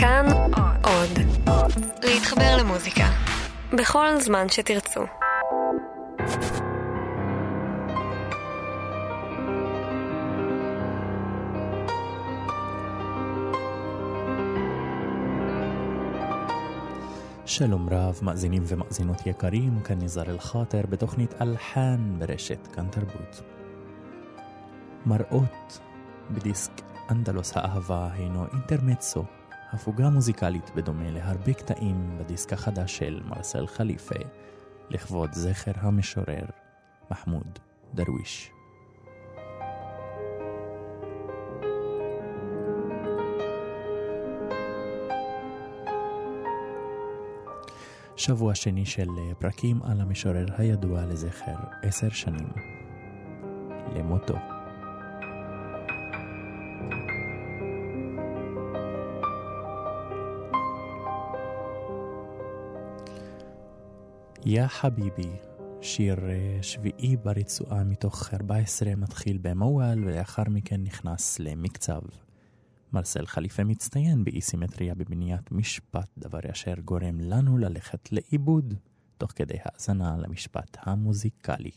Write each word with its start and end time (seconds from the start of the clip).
כאן 0.00 0.26
עוד. 0.84 1.18
להתחבר 2.04 2.56
למוזיקה. 2.58 3.04
בכל 3.72 4.20
זמן 4.20 4.48
שתרצו. 4.48 5.00
שלום 17.46 17.88
רב, 17.90 18.18
מאזינים 18.22 18.62
ומאזינות 18.66 19.26
יקרים, 19.26 19.80
כאן 19.80 19.98
נזר 20.02 20.30
אל-חאטר 20.30 20.82
בתוכנית 20.88 21.34
אלחן 21.42 22.14
ברשת 22.18 22.66
כאן 22.66 22.88
תרבות. 22.90 23.42
מראות 25.06 25.80
בדיסק 26.30 26.72
אנדלוס 27.10 27.56
האהבה 27.56 28.08
הינו 28.12 28.44
אינטרמצו, 28.52 29.24
הפוגה 29.72 30.08
מוזיקלית 30.08 30.70
בדומה 30.76 31.10
להרבה 31.10 31.54
קטעים 31.54 32.18
בדיסק 32.18 32.52
החדש 32.52 32.96
של 32.96 33.20
מרסל 33.24 33.66
חליפה, 33.66 34.14
לכבוד 34.90 35.32
זכר 35.32 35.72
המשורר 35.76 36.44
מחמוד 37.10 37.58
דרוויש. 37.94 38.50
שבוע 48.16 48.54
שני 48.54 48.86
של 48.86 49.08
פרקים 49.38 49.82
על 49.82 50.00
המשורר 50.00 50.46
הידוע 50.58 51.06
לזכר 51.06 51.56
עשר 51.82 52.08
שנים 52.10 52.48
למותו. 53.96 54.57
יא 64.46 64.66
חביבי, 64.66 65.32
שיר 65.80 66.16
שביעי 66.62 67.16
ברצועה 67.16 67.84
מתוך 67.84 68.34
14 68.34 68.96
מתחיל 68.96 69.38
במוואל 69.42 70.04
ולאחר 70.04 70.42
מכן 70.48 70.82
נכנס 70.82 71.38
למקצב. 71.38 72.00
מרסל 72.92 73.26
חליפה 73.26 73.64
מצטיין 73.64 74.24
באי 74.24 74.40
סימטריה 74.40 74.94
בבניית 74.94 75.52
משפט, 75.52 76.08
דבר 76.18 76.38
אשר 76.52 76.74
גורם 76.84 77.20
לנו 77.20 77.58
ללכת 77.58 78.12
לאיבוד 78.12 78.74
תוך 79.18 79.32
כדי 79.36 79.56
האזנה 79.64 80.16
למשפט 80.16 80.76
המוזיקלי. 80.80 81.70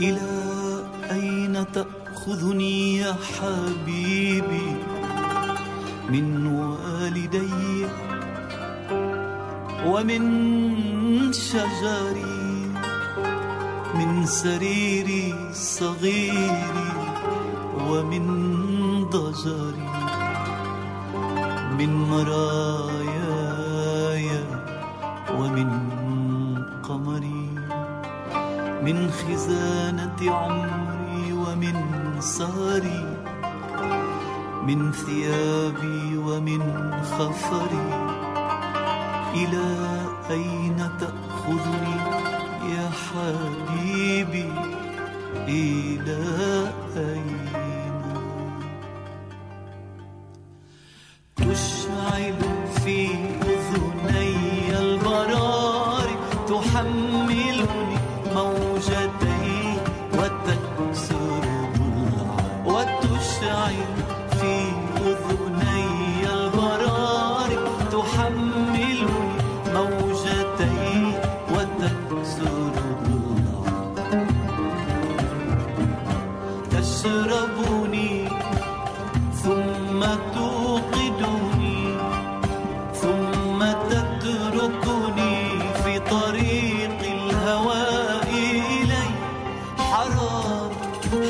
إلى 0.00 0.30
أين 1.10 1.64
تأخذني 1.72 2.96
يا 2.96 3.16
حبيبي؟ 3.38 4.76
من 6.10 6.46
والدي 6.46 7.86
ومن 9.86 11.32
شجري 11.32 12.48
من 13.94 14.26
سريري 14.26 15.34
صغيري 15.52 16.92
ومن 17.88 18.24
ضجري 19.04 19.88
من 21.78 21.94
مراري 21.94 22.87
من 28.98 29.10
خزانة 29.10 30.34
عمري 30.34 31.32
ومن 31.32 31.76
سهري 32.20 33.16
من 34.66 34.92
ثيابي 34.92 36.16
ومن 36.16 36.62
خفري. 37.02 37.88
إلى 39.34 39.68
أين 40.30 40.90
تأخذني 41.00 41.96
يا 42.74 42.90
حبيبي؟ 42.90 44.52
إلى 45.48 46.22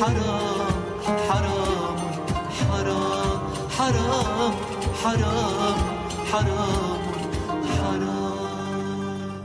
حرام 0.09 0.73
حرام 1.29 1.99
حرام 2.59 3.41
حرام 3.79 4.53
حرام 5.03 5.79
حرام 6.33 7.01
حرام 7.79 9.43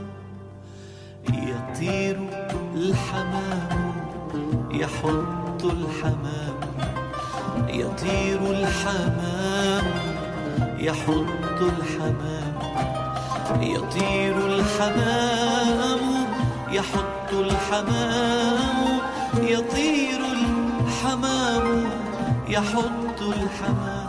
يطير 1.28 2.18
الحمام 2.74 3.92
يحط 4.70 5.64
الحمام 5.64 6.56
يطير 7.68 8.40
الحمام 8.50 9.84
يحط 10.78 11.60
الحمام 11.60 12.54
يطير 13.60 14.36
الحمام 14.46 16.00
يحط 16.72 17.32
الحمام 17.32 18.98
يطير 19.42 20.23
يحط 22.48 23.20
الحمام 23.22 24.06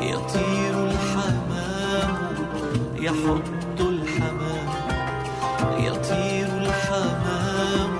يطير 0.00 0.84
الحمام 0.84 2.16
يحط 2.96 3.80
الحمام 3.80 4.68
يطير 5.78 6.46
الحمام 6.46 7.90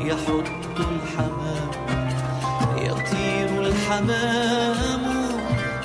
يحط 0.00 0.78
الحمام 0.78 1.70
يطير 2.76 3.60
الحمام 3.66 5.02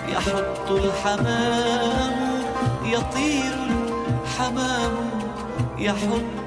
يحط 0.10 0.72
الحمام 0.72 2.14
يطير 2.86 3.54
الحمام 4.24 4.94
يحط 5.78 6.43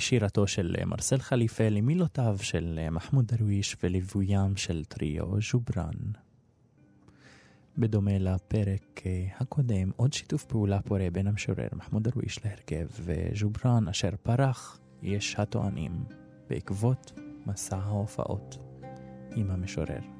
שירתו 0.00 0.46
של 0.46 0.76
מרסל 0.86 1.18
חליפה 1.18 1.68
למילותיו 1.68 2.36
של 2.42 2.78
מחמוד 2.90 3.26
דרוויש 3.26 3.76
וליווים 3.82 4.56
של 4.56 4.84
טריו 4.84 5.40
ז'וברן. 5.40 6.12
בדומה 7.78 8.18
לפרק 8.18 9.02
אה, 9.06 9.26
הקודם, 9.40 9.90
עוד 9.96 10.12
שיתוף 10.12 10.44
פעולה 10.44 10.82
פורה 10.82 11.08
בין 11.12 11.26
המשורר 11.26 11.68
מחמוד 11.72 12.08
דרוויש 12.08 12.44
להרכב 12.44 12.86
וז'וברן 13.00 13.88
אשר 13.88 14.10
פרח, 14.22 14.80
יש 15.02 15.36
הטוענים, 15.38 16.04
בעקבות 16.48 17.12
מסע 17.46 17.76
ההופעות 17.76 18.58
עם 19.36 19.50
המשורר. 19.50 20.15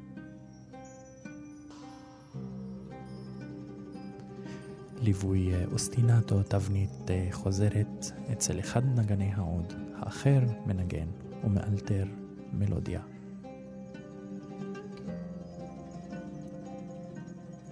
ליווי 5.01 5.55
אה, 5.55 5.65
אוסטינטו, 5.73 6.43
תבנית 6.43 7.11
אה, 7.11 7.29
חוזרת 7.33 8.11
אצל 8.33 8.59
אחד 8.59 8.99
נגני 8.99 9.31
העוד, 9.35 9.73
האחר 9.97 10.41
מנגן 10.67 11.07
ומאלתר 11.45 12.05
מלודיה. 12.53 13.01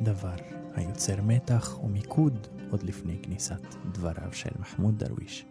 דבר 0.02 0.34
היוצר 0.74 1.22
מתח 1.22 1.78
ומיקוד 1.84 2.46
עוד 2.70 2.82
לפני 2.82 3.18
כניסת 3.22 3.74
דבריו 3.92 4.32
של 4.32 4.50
מחמוד 4.60 4.98
דרוויש. 4.98 5.46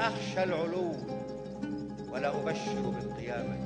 أخشى 0.00 0.42
العلو 0.42 0.92
ولا 2.12 2.28
أبشر 2.28 2.80
بالقيامة. 2.80 3.56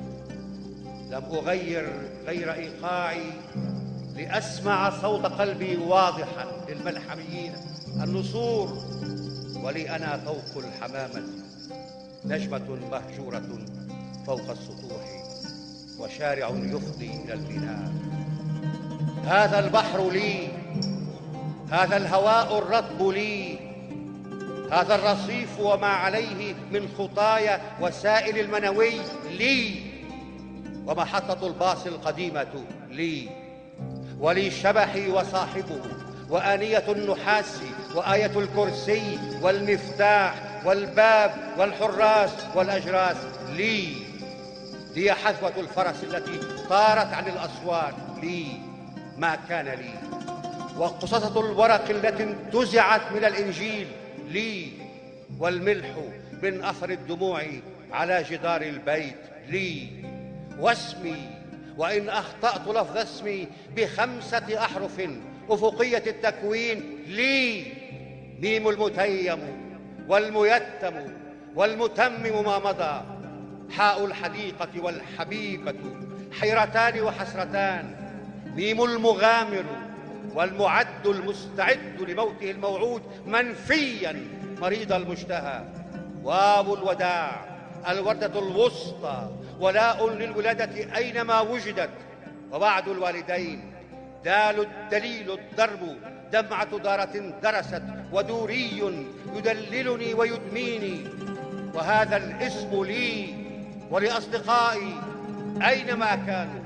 لم 1.09 1.23
أغير 1.33 1.89
غير 2.25 2.53
إيقاعي 2.53 3.23
لأسمع 4.15 5.01
صوت 5.01 5.25
قلبي 5.25 5.77
واضحا 5.77 6.45
للملحميين. 6.69 7.53
النصور 8.03 8.77
ولي 9.63 9.95
أنا 9.95 10.17
فوق 10.17 10.63
الحمامة 10.63 11.23
نجمة 12.25 12.77
مهجورة 12.91 13.65
فوق 14.27 14.49
السطوح 14.49 15.23
وشارع 15.99 16.49
يفضي 16.49 17.11
إلى 17.25 17.33
البناء. 17.33 17.93
هذا 19.25 19.59
البحر 19.59 20.09
لي 20.09 20.47
هذا 21.71 21.97
الهواء 21.97 22.57
الرطب 22.57 23.07
لي 23.07 23.64
هذا 24.71 24.95
الرصيف 24.95 25.59
وما 25.59 25.87
عليه 25.87 26.55
من 26.71 26.89
خطايا 26.97 27.61
وسائل 27.81 28.39
المنوي 28.39 28.91
لي. 29.29 29.75
ومحطة 30.87 31.47
الباص 31.47 31.85
القديمة 31.85 32.65
لي. 32.89 33.29
ولي 34.19 34.51
شبحي 34.51 35.09
وصاحبه 35.09 35.81
وآنية 36.29 36.83
النحاس 36.89 37.59
وآية 37.95 38.39
الكرسي 38.39 39.19
والمفتاح 39.41 40.33
والباب 40.65 41.35
والحراس 41.57 42.31
والأجراس 42.55 43.17
لي. 43.51 43.87
هي 44.95 45.13
حذوة 45.13 45.53
الفرس 45.57 46.03
التي 46.03 46.39
طارت 46.69 47.13
عن 47.13 47.27
الأسوار 47.27 47.93
لي. 48.21 48.45
ما 49.17 49.37
كان 49.49 49.65
لي. 49.65 49.93
وقصصة 50.77 51.39
الورق 51.39 51.89
التي 51.89 52.23
انتزعت 52.23 53.01
من 53.11 53.25
الإنجيل 53.25 53.87
لي 54.27 54.71
والملح 55.39 55.87
من 56.43 56.63
أثر 56.63 56.89
الدموع 56.89 57.41
على 57.91 58.23
جدار 58.23 58.61
البيت 58.61 59.17
لي 59.49 59.87
واسمي. 60.59 61.29
وإن 61.77 62.09
أخطأت 62.09 62.67
لفظ 62.67 62.97
اسمي 62.97 63.47
بخمسة 63.77 64.59
أحرف 64.59 65.01
أفقية 65.49 66.03
التكوين 66.07 67.03
لي. 67.07 67.65
ميم 68.39 68.69
المتيم 68.69 69.39
والميتم 70.07 70.93
والمتمم 71.55 72.45
ما 72.45 72.59
مضى. 72.59 73.01
حاء 73.71 74.05
الحديقة 74.05 74.69
والحبيبة 74.81 75.75
حيرتان 76.39 77.01
وحسرتان. 77.01 77.95
ميم 78.55 78.83
المغامر 78.83 79.65
والمعد 80.33 81.07
المستعد 81.07 82.01
لموته 82.01 82.51
الموعود 82.51 83.01
منفيا 83.25 84.27
مريض 84.61 84.93
المشتهى. 84.93 85.63
واو 86.23 86.75
الوداع 86.75 87.45
الوردة 87.89 88.39
الوسطى 88.39 89.29
ولاء 89.59 90.09
للولادة 90.09 90.97
أينما 90.97 91.41
وجدت. 91.41 91.89
وبعد 92.51 92.87
الوالدين 92.87 93.73
دال 94.25 94.59
الدليل 94.59 95.31
الضرب 95.31 95.97
دمعة 96.31 96.77
دارة 96.77 97.33
درست 97.43 97.83
ودوري 98.11 99.03
يدللني 99.35 100.13
ويدميني. 100.13 101.03
وهذا 101.73 102.17
الاسم 102.17 102.83
لي 102.83 103.33
ولأصدقائي 103.91 104.93
أينما 105.67 106.15
كانوا. 106.15 106.61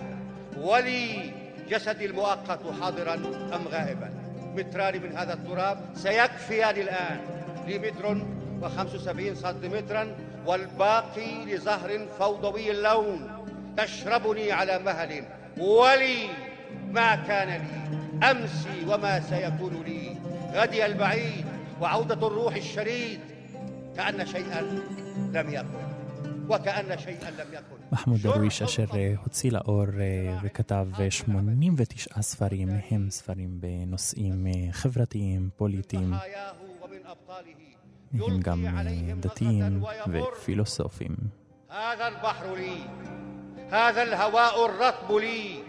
ولي 0.57 1.31
جسدي 1.69 2.05
المؤقت 2.05 2.59
حاضرا 2.81 3.13
أم 3.55 3.67
غائبا؟ 3.67 4.13
متران 4.55 5.01
من 5.01 5.17
هذا 5.17 5.33
التراب 5.33 5.79
سيكفيان 5.95 6.75
الآن 6.75 7.19
لي 7.67 7.79
متر 7.79 8.17
و75 8.61 9.33
سنتيمترا 9.33 10.15
والباقي 10.45 11.45
لزهر 11.45 12.07
فوضوي 12.19 12.71
اللون. 12.71 13.45
تشربني 13.77 14.51
على 14.51 14.79
مهل 14.79 15.23
ولي 15.57 16.29
ما 16.91 17.15
كان 17.15 17.61
لي. 17.61 17.99
أمسي 18.31 18.85
وما 18.87 19.19
سيكون 19.19 19.83
لي. 19.87 20.15
غدي 20.53 20.85
البعيد 20.85 21.45
وعودة 21.81 22.27
الروح 22.27 22.55
الشريد. 22.55 23.19
كأن 23.97 24.25
شيئا 24.25 24.61
لم 25.33 25.49
يكن. 25.49 25.89
وكأن 26.49 26.97
شيئا 26.97 27.31
لم 27.31 27.47
يكن. 27.53 27.78
מחמוד 27.92 28.20
דרוויש 28.20 28.62
אשר 28.62 28.84
הוציא 29.22 29.50
לאור 29.50 29.84
וכתב 30.42 30.86
89 31.10 32.22
ספרים, 32.22 32.68
מהם 32.68 33.10
ספרים 33.10 33.60
בנושאים 33.60 34.46
חברתיים, 34.70 35.50
פוליטיים, 35.56 36.10
מהם 38.12 38.40
גם 38.40 38.64
דתיים 39.20 39.82
ופילוסופיים. 40.12 41.16
هذا 41.74 42.08
البحر 42.08 42.54
لي 42.54 42.78
هذا 43.70 44.02
الهواء 44.02 44.66
الرطب 44.66 45.12
لي 45.12 45.62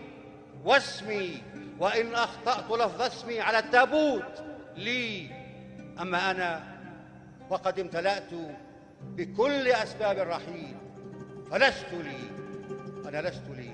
واسمي 0.65 1.41
وإن 1.79 2.13
أخطأت 2.13 2.71
لفظ 2.71 3.01
اسمي 3.01 3.39
على 3.41 3.59
التابوت 3.59 4.43
لي 4.75 5.29
أما 6.01 6.31
أنا 6.31 6.63
وقد 7.49 7.79
امتلأت 7.79 8.31
بكل 9.01 9.67
أسباب 9.67 10.17
الرحيل 10.17 10.75
فلست 11.50 11.92
لي. 11.92 12.30
أنا 13.08 13.28
لست 13.28 13.42
لي. 13.56 13.70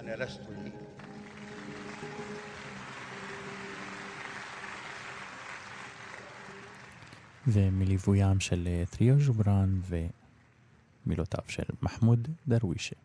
أنا 0.00 0.24
لست 0.24 0.40
لي. 0.48 0.70
ומליוויים 7.46 8.40
של 8.40 8.68
אה, 8.68 8.84
טריו 8.90 9.20
ז'ובראן 9.20 9.80
ומילותיו 11.06 11.44
של 11.48 11.62
מחמוד 11.82 12.28
דרווישה. 12.48 12.96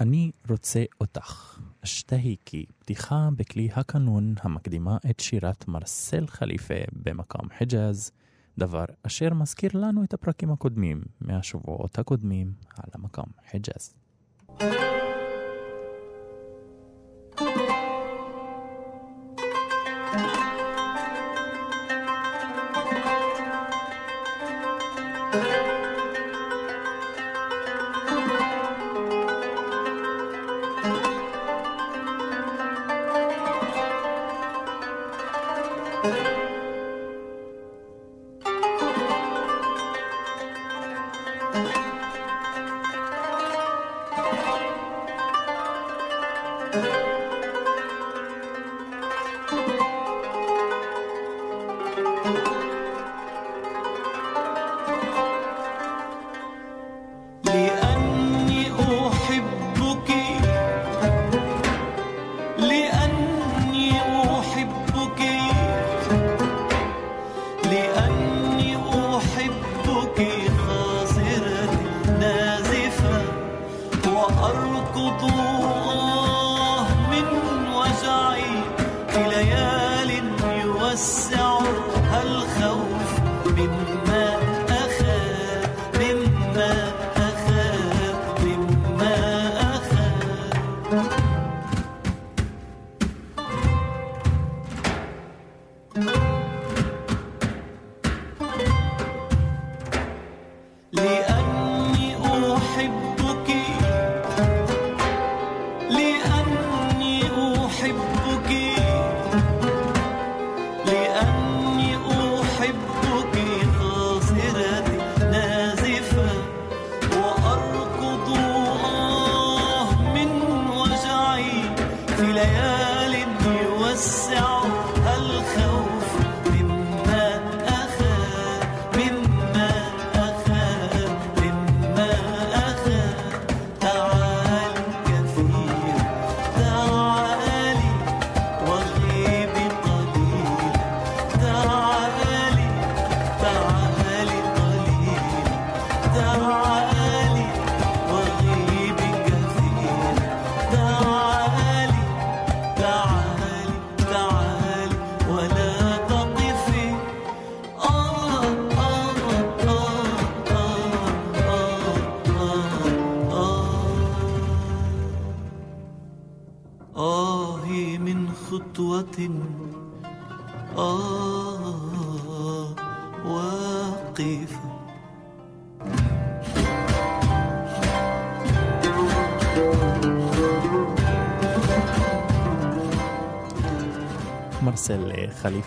אני 0.00 0.30
רוצה 0.50 0.84
אותך, 1.00 1.58
אשתהי 1.84 2.36
כי 2.44 2.66
פתיחה 2.78 3.28
בכלי 3.36 3.68
הקנון 3.72 4.34
המקדימה 4.42 4.98
את 5.10 5.20
שירת 5.20 5.68
מרסל 5.68 6.26
חליפה 6.26 6.74
במקום 6.92 7.48
חיג'אז, 7.58 8.10
דבר 8.58 8.84
אשר 9.06 9.34
מזכיר 9.34 9.70
לנו 9.74 10.04
את 10.04 10.14
הפרקים 10.14 10.52
הקודמים 10.52 11.02
מהשבועות 11.20 11.98
הקודמים 11.98 12.52
על 12.76 12.90
המקام 12.94 13.26
חיג'אז. 13.50 13.94
Bye. 41.52 41.89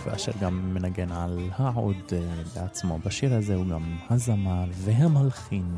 מרסל 0.06 0.14
חליפה 0.14 0.16
אשר 0.16 0.32
גם 0.42 0.74
מנגן 0.74 1.12
על 1.12 1.50
העוד 1.58 1.96
אה, 2.14 2.20
בעצמו 2.56 3.00
בשיר 3.06 3.34
הזה 3.34 3.56
הוא 3.56 3.66
גם 3.66 3.98
הזמר 4.10 4.66
והמלחין 4.72 5.78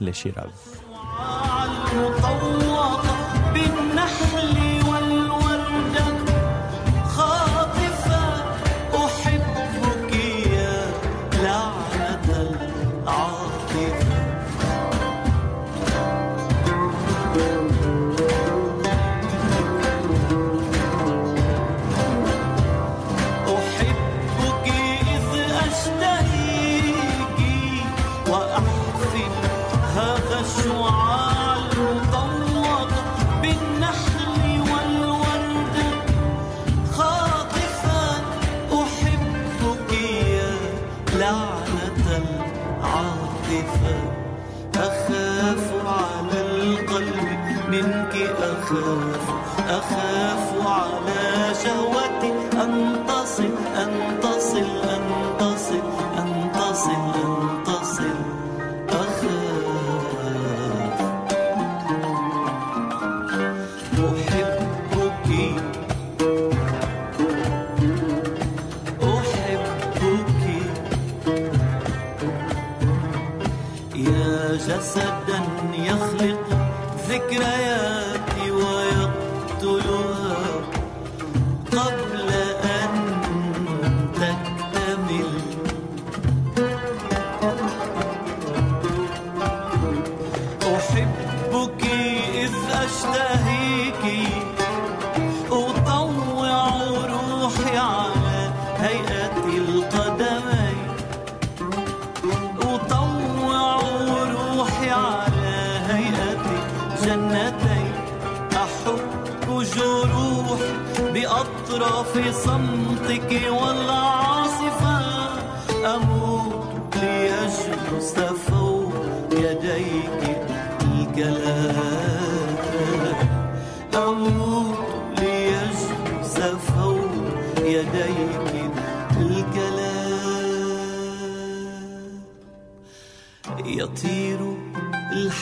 לשיריו. 0.00 0.50
العاطفة 43.46 43.96
أخاف 44.76 45.72
على 45.86 46.40
القلب 46.40 47.28
منك؟ 47.68 48.14
أخاف 48.38 49.24
أخاف 49.68 50.66
على 50.66 51.54
شهوتي. 51.64 52.32
أن 52.62 53.04
تصل 53.08 53.50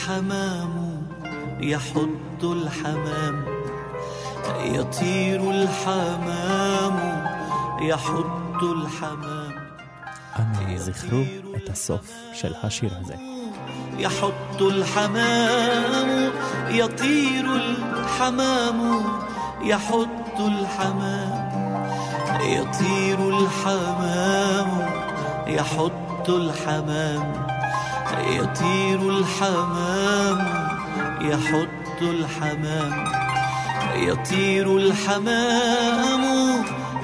الحمام 0.04 0.74
يحط 1.60 2.42
الحمام 2.44 3.36
يطير 4.76 5.50
الحمام 5.50 6.96
يحط 7.82 8.62
الحمام 8.62 9.52
אנא 10.38 10.78
זכרו 10.78 11.22
את 11.56 11.68
הסוף 11.68 12.12
של 12.32 12.52
השיר 12.62 12.90
הזה. 13.00 13.14
يحط 13.98 14.60
الحمام 14.60 16.30
يطير 16.70 17.46
الحمام 17.56 18.78
يحط 19.62 20.38
الحمام 20.40 21.50
يطير 22.40 23.18
الحمام 23.38 24.70
يحط 25.46 26.28
الحمام 26.28 27.24
يطير 28.38 29.00
الحمام 29.16 29.93
يحط 31.24 32.02
الحمام 32.02 33.04
يطير 33.94 34.76
الحمام 34.76 36.24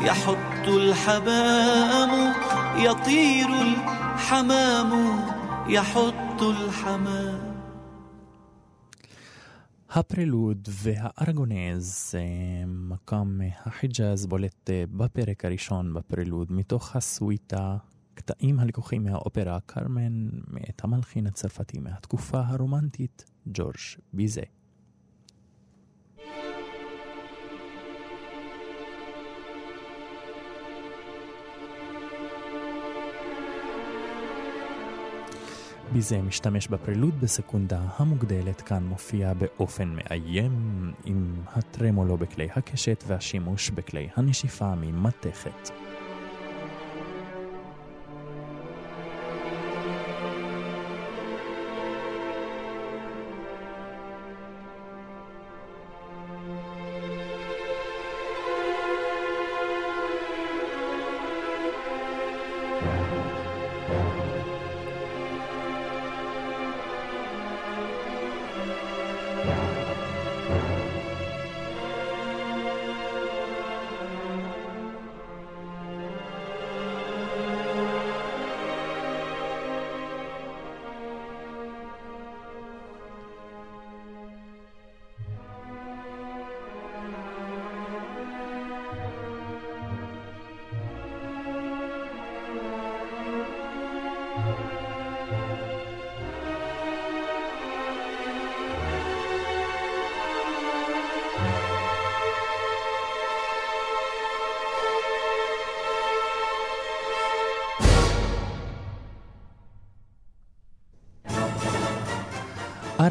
يحط 0.04 0.68
الحمام 0.68 2.32
يطير 2.78 3.48
الحمام 3.62 5.20
يحط 5.68 6.42
الحمام 6.42 7.56
הפרלוד 9.90 10.68
והארגונז, 10.70 12.14
אה, 12.14 12.66
מקם 12.66 13.38
החיג'אז 13.66 14.26
בולט 14.26 14.70
אה, 14.70 14.84
בפרק 14.90 15.44
הראשון 15.44 15.94
בפרלוד, 15.94 16.52
מתוך 16.52 16.96
הסוויטה, 16.96 17.76
קטעים 18.14 18.60
הלקוחים 18.60 19.04
מהאופרה 19.04 19.58
קרמן, 19.66 20.28
מאת 20.48 20.84
המלחין 20.84 21.26
הצרפתי 21.26 21.78
מהתקופה 21.78 22.40
הרומנטית, 22.46 23.24
ג'ורג' 23.47 23.75
ביזה. 24.13 24.41
ביזה 35.93 36.21
משתמש 36.21 36.67
בפרלוד 36.67 37.21
בסקונדה 37.21 37.81
המוגדלת 37.97 38.61
כאן 38.61 38.83
מופיע 38.83 39.33
באופן 39.33 39.87
מאיים 39.87 40.91
עם 41.05 41.41
הטרמולו 41.47 42.17
בכלי 42.17 42.47
הקשת 42.55 43.03
והשימוש 43.07 43.69
בכלי 43.69 44.07
הנשיפה 44.15 44.75
ממתכת. 44.75 45.90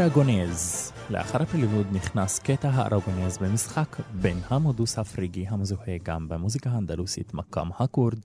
אראגונז. 0.00 0.92
לאחר 1.10 1.42
הפילוג 1.42 1.86
נכנס 1.92 2.38
קטע 2.38 2.70
האראגונז 2.70 3.38
במשחק 3.38 3.96
בין 4.14 4.38
המודוס 4.48 4.98
הפריגי 4.98 5.46
המזוהה 5.48 5.98
גם 6.02 6.28
במוזיקה 6.28 6.70
האנדלוסית 6.70 7.34
מקאם 7.34 7.68
הכורד 7.78 8.18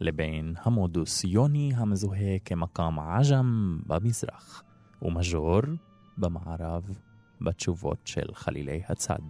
לבין 0.00 0.54
המודוס 0.62 1.24
יוני 1.24 1.72
המזוהה 1.76 2.38
כמקאם 2.44 2.98
עג'ם 2.98 3.78
במזרח 3.86 4.62
ומז'ור 5.02 5.60
במערב 6.18 6.82
בתשובות 7.40 7.98
של 8.04 8.26
חלילי 8.34 8.82
הצד. 8.88 9.22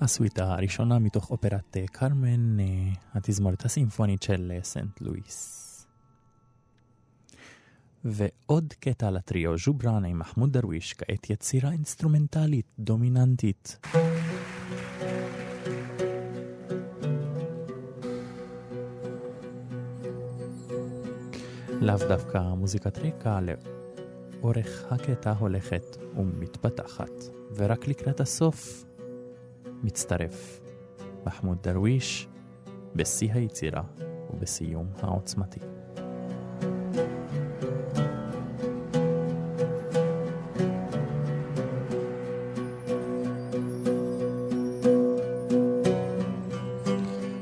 הסוויטה 0.00 0.52
הראשונה 0.52 0.98
מתוך 0.98 1.30
אופרת 1.30 1.76
אה, 1.76 1.86
כרמן, 1.86 2.60
אה, 2.60 2.64
התזמורת 3.14 3.64
הסימפונית 3.64 4.22
של 4.22 4.52
אה, 4.54 4.58
סנט 4.62 5.00
לואיס. 5.00 5.86
ועוד 8.04 8.72
קטע 8.80 9.10
לטריו 9.10 9.58
ג'ובראן 9.58 10.04
עם 10.04 10.18
מחמוד 10.18 10.52
דרוויש, 10.52 10.94
כעת 10.94 11.30
יצירה 11.30 11.72
אינסטרומנטלית 11.72 12.66
דומיננטית. 12.78 13.78
לאו 21.80 21.96
דווקא 22.08 22.38
מוזיקת 22.38 22.98
רקע, 22.98 23.38
לאורך 23.40 24.84
הקטע 24.90 25.32
הולכת 25.32 25.96
ומתפתחת, 26.16 27.10
ורק 27.56 27.88
לקראת 27.88 28.20
הסוף 28.20 28.89
מצטרף 29.82 30.60
מחמוד 31.26 31.58
דרוויש 31.62 32.28
בשיא 32.94 33.32
היצירה 33.32 33.82
ובסיום 34.30 34.86
העוצמתי. 35.02 35.60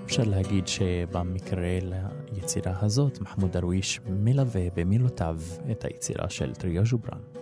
אפשר 0.04 0.22
להגיד 0.30 0.68
שבמקרה 0.68 1.78
ליצירה 2.32 2.72
הזאת, 2.80 3.20
מחמוד 3.20 3.52
דרוויש 3.52 4.00
מלווה 4.10 4.62
במילותיו 4.74 5.38
את 5.70 5.84
היצירה 5.84 6.30
של 6.30 6.54
טריו 6.54 6.86
ז'ובראן. 6.86 7.37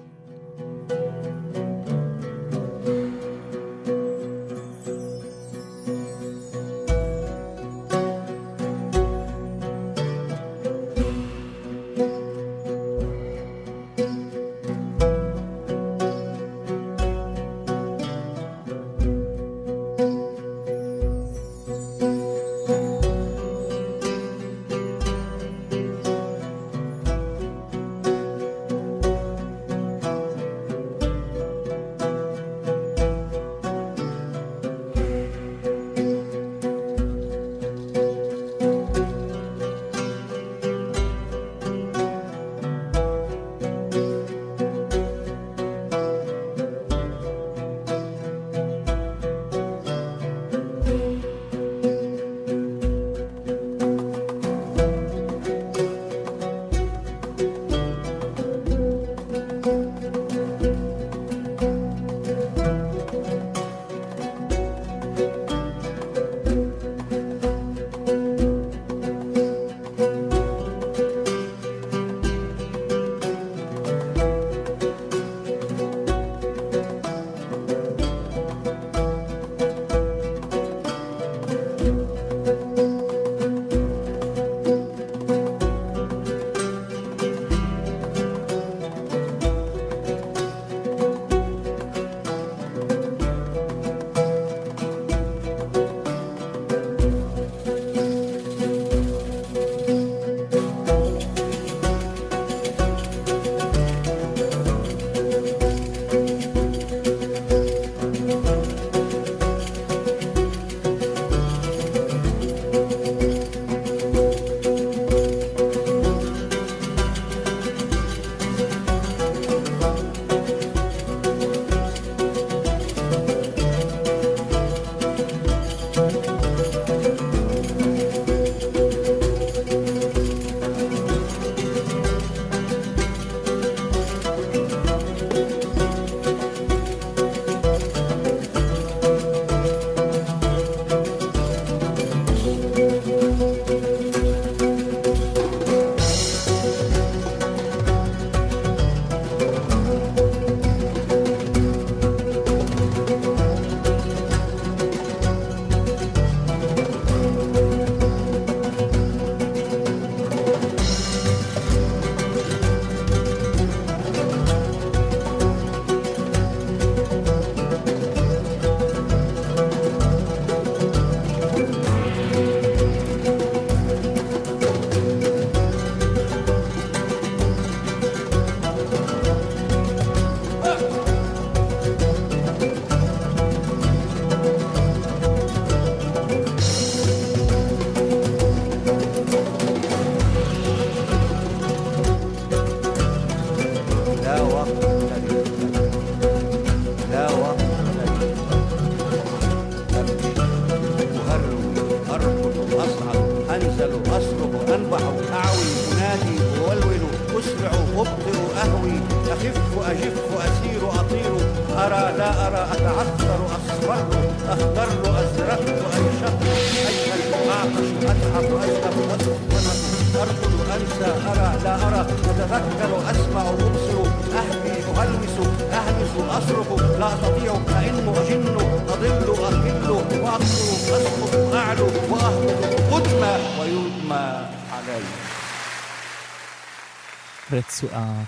רצועה 237.77 238.25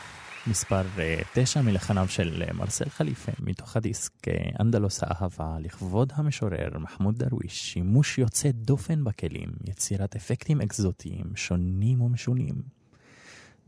מספר 0.46 0.82
9 1.34 1.62
מלחניו 1.62 2.08
של 2.08 2.42
אה, 2.46 2.52
מרסל 2.52 2.88
חליפה, 2.88 3.32
מתוך 3.40 3.76
הדיסק 3.76 4.28
אה, 4.28 4.50
אנדלוס 4.61 5.00
האהבה, 5.02 5.56
לכבוד 5.61 6.12
המשורר 6.16 6.78
מחמוד 6.78 7.18
דרוויש, 7.18 7.72
שימוש 7.72 8.18
יוצא 8.18 8.50
דופן 8.50 9.04
בכלים, 9.04 9.48
יצירת 9.64 10.16
אפקטים 10.16 10.61
אקזוטיים, 10.61 11.37
שונים 11.37 12.00
ומשונים. 12.00 12.62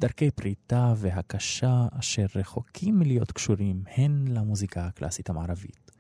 דרכי 0.00 0.30
פריטה 0.30 0.94
והקשה 0.96 1.86
אשר 1.98 2.26
רחוקים 2.34 2.98
מלהיות 2.98 3.32
קשורים 3.32 3.82
הן 3.96 4.24
למוזיקה 4.28 4.86
הקלאסית 4.86 5.30
המערבית, 5.30 5.90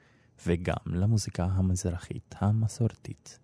וגם 0.46 0.76
למוזיקה 0.86 1.44
המזרחית 1.44 2.34
המסורתית. 2.38 3.38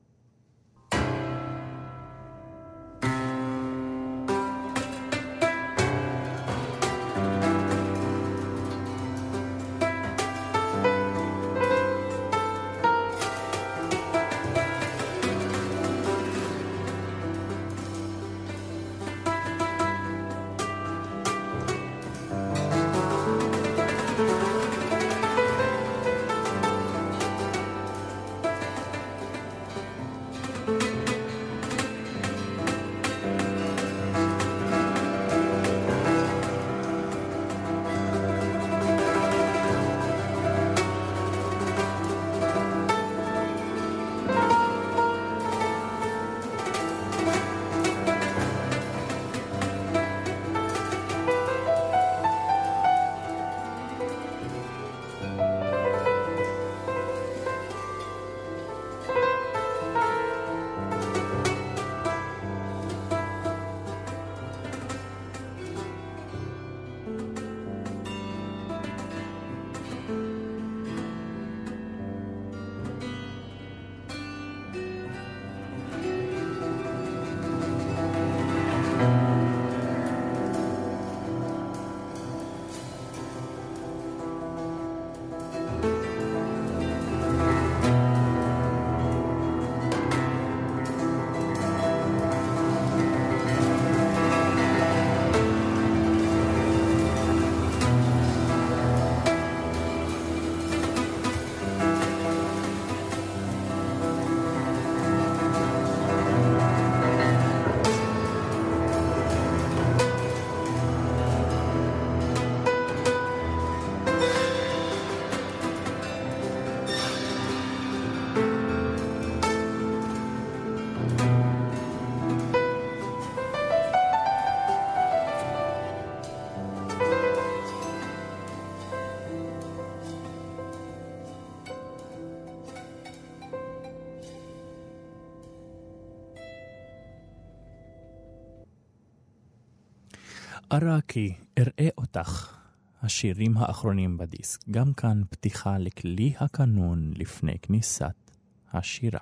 אראקי, 140.76 141.34
אראה 141.58 141.88
אותך. 141.98 142.56
השירים 143.02 143.56
האחרונים 143.56 144.18
בדיסק, 144.18 144.68
גם 144.70 144.92
כאן 144.92 145.22
פתיחה 145.30 145.78
לכלי 145.78 146.34
הקנון 146.40 147.12
לפני 147.16 147.58
כניסת 147.62 148.30
השירה. 148.72 149.20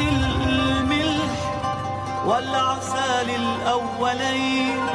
الملح 0.00 1.42
والعسل 2.26 3.30
الأولين. 3.30 4.86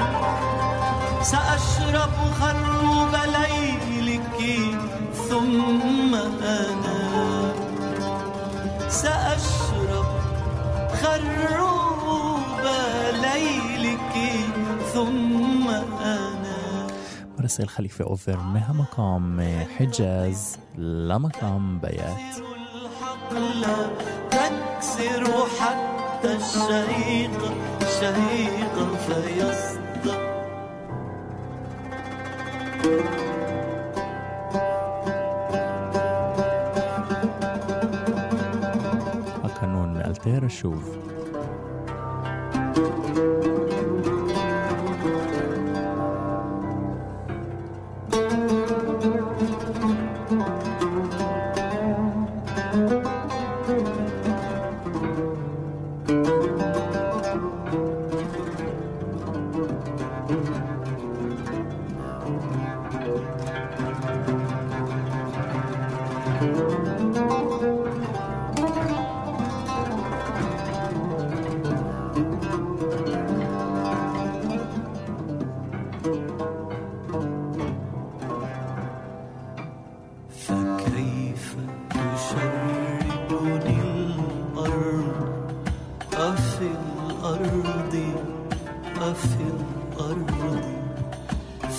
سأشرب 1.22 2.12
خروب 2.40 3.14
ليلك 3.26 4.40
ثم 5.30 6.16
أنام. 6.44 7.54
سأشرب 8.90 10.06
خروب 11.02 12.66
ليلك 13.14 14.16
ثم 14.94 15.68
أنام. 15.70 16.88
مرسل 17.40 17.68
خليفة 17.68 18.06
أوفر 18.06 18.38
مها 18.38 18.74
مقام 18.74 19.66
حجاز 19.78 20.58
لمقام 20.78 21.80
بيات. 21.80 22.36
الحقل 23.32 23.66
يكسر 24.88 25.48
حتى 25.60 26.36
الشهيق 26.36 27.54
شهيقا 28.00 28.96
فيصدق. 29.08 29.78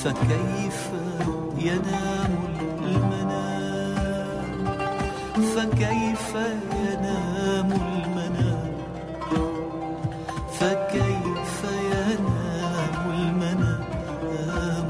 فكيف 0.04 0.90
ينام 1.58 2.34
المنام؟ 2.84 4.64
فكيف 5.36 6.34
ينام 6.72 7.72
المنام؟ 7.72 8.72
فكيف 10.52 11.64
ينام 11.90 13.10
المنام؟ 13.10 14.88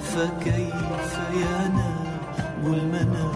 فكيف 0.00 1.18
ينام 1.34 2.64
المنام؟ 2.66 3.28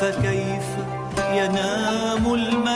فكيف 0.00 0.68
ينام 1.32 2.34
المنام؟ 2.34 2.71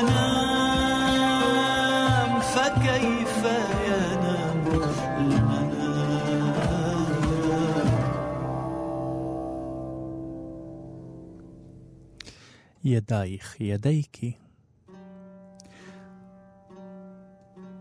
ידייך, 13.11 13.61
ידייקי. 13.61 14.33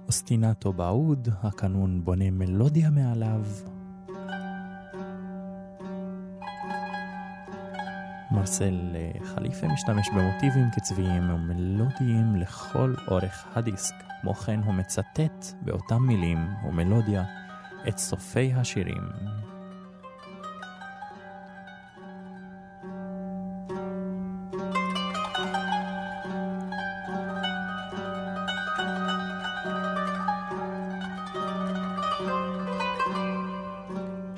אוסטינטו 0.07 0.73
בעוד, 0.73 1.27
הקנון 1.43 2.03
בונה 2.03 2.31
מלודיה 2.31 2.89
מעליו. 2.89 3.45
מרסל 8.31 8.95
אה, 8.95 9.11
חליפה 9.25 9.67
משתמש 9.67 10.09
במוטיבים 10.15 10.65
קצביים 10.75 11.29
ומלודיים 11.29 12.35
לכל 12.35 12.93
אורך 13.07 13.45
הדיסק. 13.55 13.95
כמו 14.21 14.33
כן 14.33 14.59
הוא 14.59 14.73
מצטט 14.73 15.45
באותם 15.61 16.01
מילים 16.01 16.47
ומלודיה 16.67 17.23
את 17.87 17.97
סופי 17.97 18.53
השירים. 18.53 19.03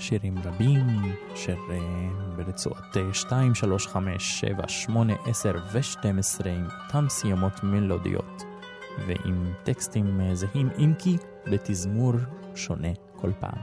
שירים 0.06 0.38
רבים, 0.44 0.86
אשר 1.34 1.56
אה, 1.70 1.78
ברצועות 2.36 2.96
אה, 2.96 3.14
2, 3.14 3.54
3, 3.54 3.86
5, 3.86 4.40
7, 4.40 4.68
8, 4.68 5.14
10 5.26 5.52
ו-12 5.72 6.48
עם 6.48 6.68
אותם 6.86 7.08
סיימות 7.08 7.64
מלודיות 7.64 8.42
ועם 9.06 9.52
טקסטים 9.64 10.20
אה, 10.20 10.34
זהים, 10.34 10.68
אם 10.78 10.92
כי 10.98 11.16
בתזמור 11.46 12.12
שונה 12.54 12.92
כל 13.16 13.30
פעם. 13.40 13.58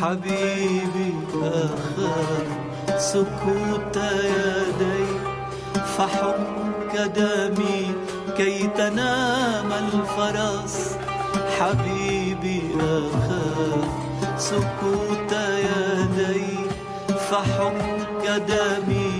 حبيبي 0.00 1.12
أخاف 1.42 3.00
سكوت 3.00 3.96
يدي 3.96 5.04
فحك 5.96 6.96
دمي 7.16 7.94
كي 8.36 8.66
تنام 8.66 9.72
الفرس 9.72 10.96
حبيبي 11.58 12.21
أخاف 12.79 13.85
سكوت 14.37 15.31
يدي 15.31 16.45
فحك 17.29 18.25
دمي. 18.47 19.11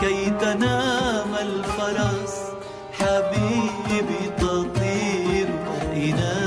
كي 0.00 0.30
تنام 0.40 1.34
الفرس 1.40 2.34
حبيبي 2.98 4.22
تطير. 4.38 5.48
إناث 5.94 6.39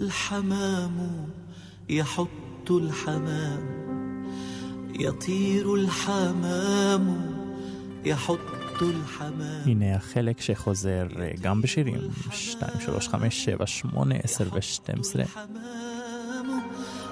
الحمام 0.00 1.26
يحط 1.88 2.70
الحمام 2.70 3.62
يطير 4.94 5.74
الحمام 5.74 7.04
يحط 8.04 8.82
الحمام 8.82 9.62
הנה 9.66 9.96
החלק 9.96 10.40
שחוזר 10.40 11.06
אה, 11.18 11.30
גם 11.40 11.62
בשירים 11.62 12.00
2, 12.30 12.80
3, 12.80 13.08
5, 13.08 13.44
7, 13.44 13.66
8, 13.66 14.14
10 14.22 14.44
ו-12. 14.52 15.20
الحمام 15.20 16.60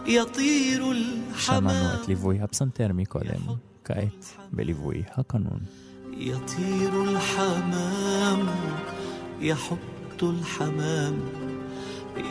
يطير 0.07 0.83
שמענו 0.83 1.31
الحمام 1.31 2.01
את 2.03 2.09
ליווי 2.09 2.41
הפסנתר 2.41 2.93
מקודם, 2.93 3.43
כעת 3.85 4.37
בליווי 4.53 5.03
הקנון. 5.17 5.61
يطير 6.17 7.03
الحمام 7.03 8.46
يحط 9.40 10.23
الحمام 10.23 11.15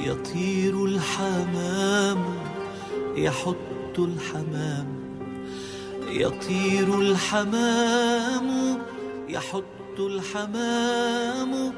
يطير 0.05 0.85
الحمام 0.85 2.25
يحط 3.17 3.99
الحمام 3.99 4.87
يطير 6.09 7.01
الحمام 7.01 8.79
يحط 9.29 9.99
الحمام 9.99 11.73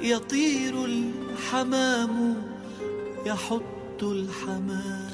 يطير 0.00 0.84
الحمام 0.84 2.34
يحط 3.26 4.02
الحمام. 4.02 5.09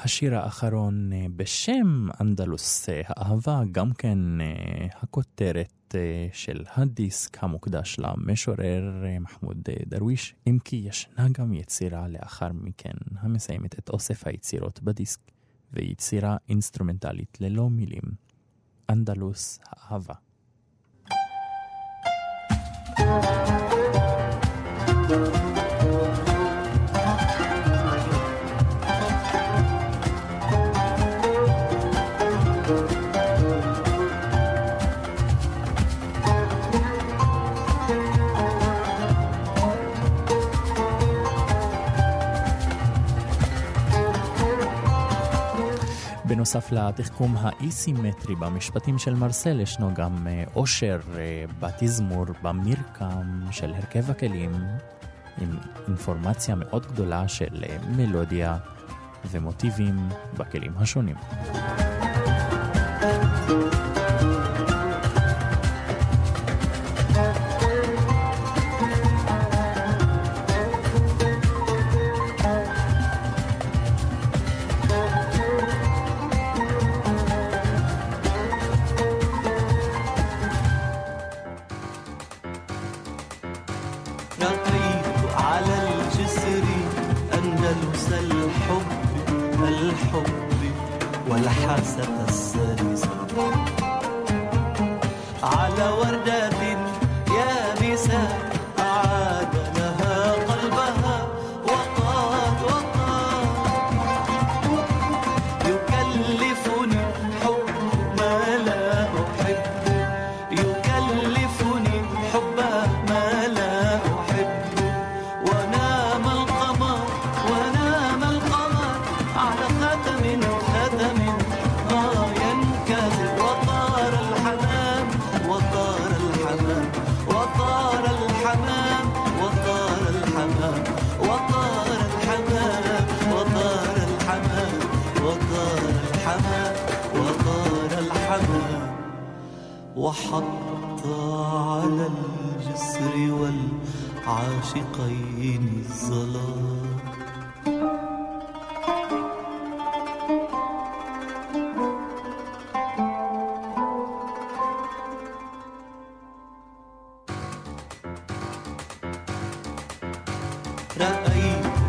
השיר 0.00 0.38
האחרון 0.38 1.12
אה, 1.12 1.26
בשם 1.36 2.06
אנדלוס 2.20 2.88
אה, 2.88 3.00
האהבה, 3.06 3.62
גם 3.72 3.92
כן 3.92 4.40
אה, 4.40 4.86
הכותרת 5.02 5.94
של 6.32 6.64
הדיסק 6.74 7.44
המוקדש 7.44 7.98
למשורר 7.98 9.04
מחמוד 9.20 9.68
דרוויש, 9.86 10.34
אם 10.46 10.58
כי 10.64 10.76
ישנה 10.76 11.26
גם 11.32 11.54
יצירה 11.54 12.08
לאחר 12.08 12.48
מכן 12.52 12.94
המסיימת 13.20 13.78
את 13.78 13.88
אוסף 13.88 14.26
היצירות 14.26 14.80
בדיסק, 14.82 15.20
ויצירה 15.72 16.36
אינסטרומנטלית 16.48 17.38
ללא 17.40 17.70
מילים. 17.70 18.02
אנדלוס 18.90 19.58
האהבה. 19.66 20.14
בנוסף 46.38 46.72
לתחכום 46.72 47.36
האי-סימטרי 47.40 48.34
במשפטים 48.34 48.98
של 48.98 49.14
מרסל, 49.14 49.60
ישנו 49.60 49.94
גם 49.94 50.26
אה, 50.26 50.44
עושר 50.54 51.00
אה, 51.16 51.44
בתזמור, 51.60 52.24
במרקם 52.42 53.40
של 53.50 53.74
הרכב 53.74 54.10
הכלים, 54.10 54.52
עם 55.40 55.50
אינפורמציה 55.88 56.54
מאוד 56.54 56.86
גדולה 56.86 57.28
של 57.28 57.64
אה, 57.68 57.76
מלודיה 57.96 58.56
ומוטיבים 59.30 60.08
בכלים 60.36 60.72
השונים. 60.78 61.16
thank 63.00 63.74
you 63.74 63.87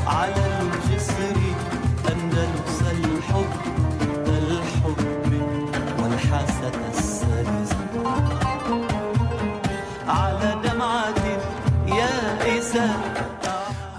على 0.09 0.61
الجسر 0.63 1.37
أندلس 2.13 2.83
الحب 2.83 3.53
الحب 4.29 5.33
والحاسة 6.03 6.73
السلسة 6.91 7.77
على 10.09 10.57
دمعة 10.65 11.25
يائسة 11.87 12.89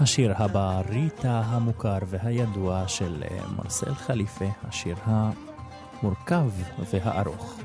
השיר 0.00 0.34
הבא, 0.36 0.82
ריטה 0.88 1.42
המוכר 1.46 1.98
והידוע 2.06 2.88
של 2.88 3.22
אה, 3.30 3.38
מרסל 3.56 3.94
חליפה, 3.94 4.44
השיר 4.68 4.96
המורכב 5.04 6.50
והארוך. 6.92 7.56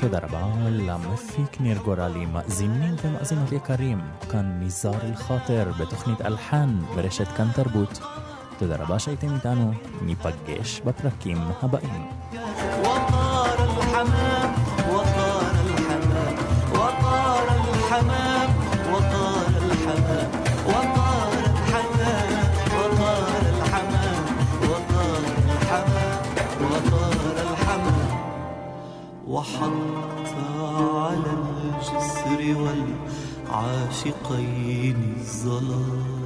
תודה 0.00 0.18
רבה 0.18 0.46
למפיק 0.70 1.60
ניר 1.60 1.78
גורלי, 1.78 2.26
מאזינים 2.26 2.94
ומאזינות 3.04 3.52
יקרים, 3.52 4.00
כאן 4.30 4.58
ניזאר 4.60 5.00
אל-חאטר 5.02 5.72
בתוכנית 5.80 6.20
אלחן 6.20 6.78
ברשת 6.94 7.28
כאן 7.36 7.48
תרבות. 7.54 8.00
תודה 8.58 8.76
רבה 8.76 8.98
שהייתם 8.98 9.34
איתנו, 9.34 9.72
ניפגש 10.02 10.80
בפרקים 10.80 11.38
הבאים. 11.62 12.10
وحط 29.38 30.30
على 30.94 31.32
الجسر 31.38 32.40
والعاشقين 33.50 34.98
الظلام. 35.20 36.17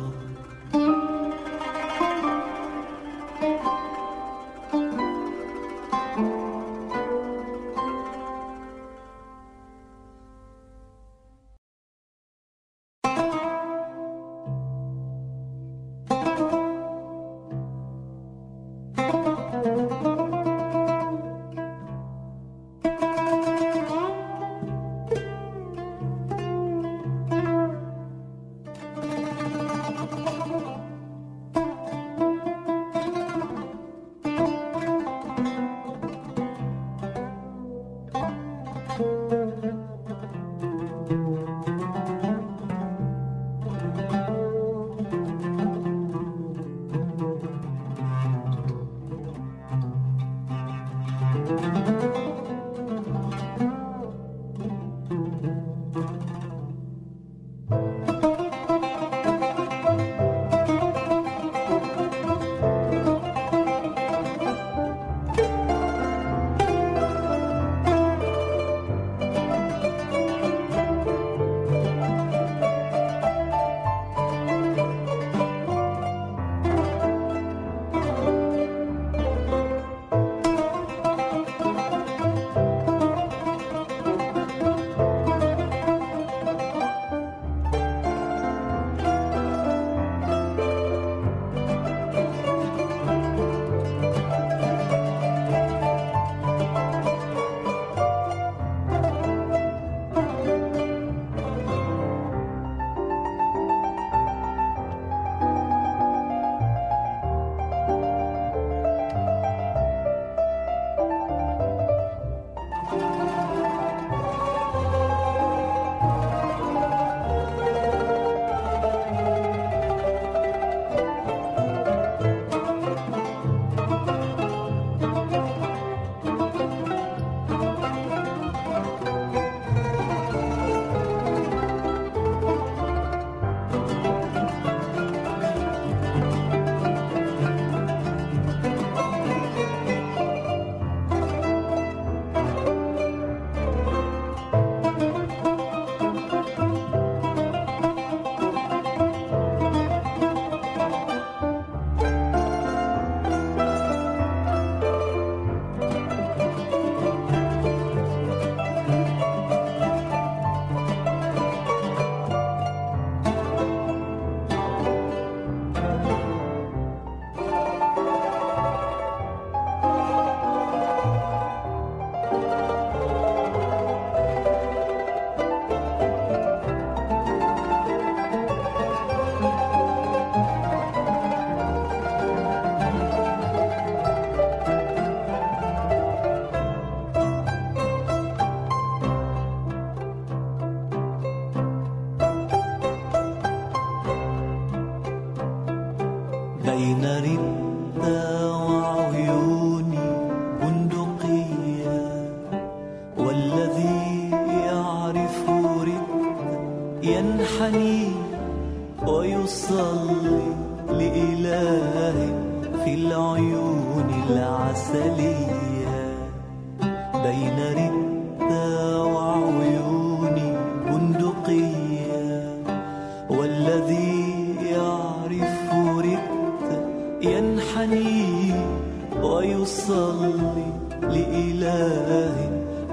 ويصلي 229.91 230.73
لإله 231.03 232.35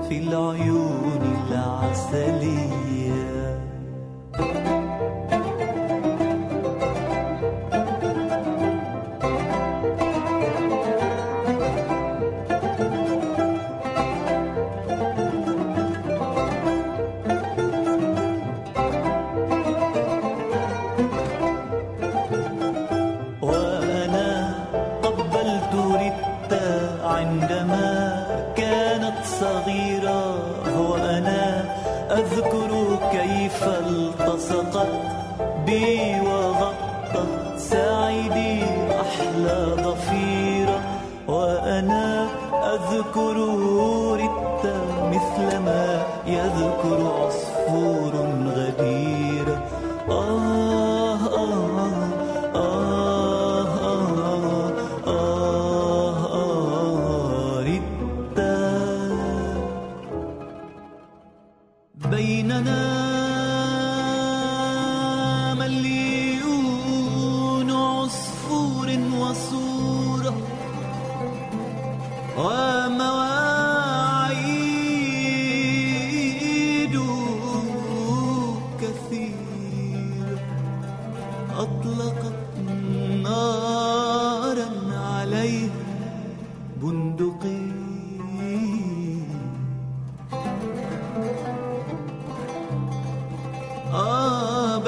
في 0.09 0.17
العيون 0.17 1.21
العسلية. 1.47 3.38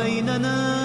بيننا 0.01 0.80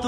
ضعت 0.00 0.06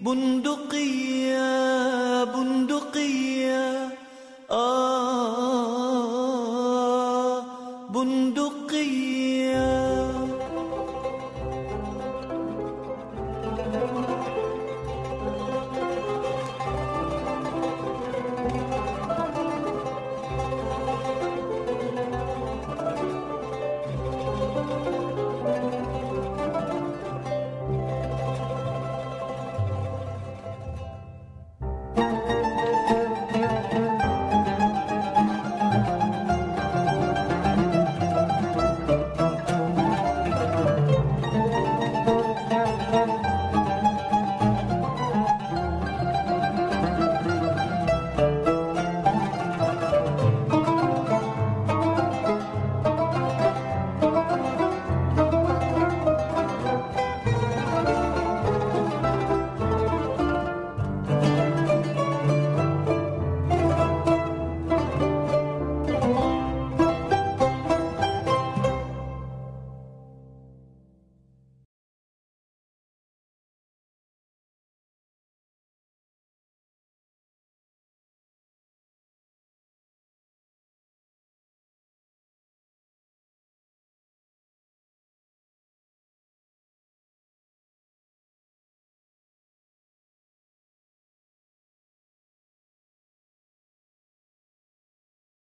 بندقية. 0.00 1.59